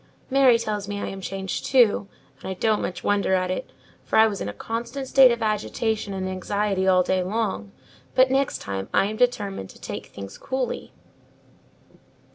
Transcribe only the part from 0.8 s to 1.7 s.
me I am changed